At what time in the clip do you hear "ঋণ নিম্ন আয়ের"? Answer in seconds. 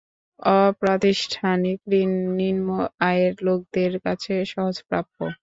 1.93-3.33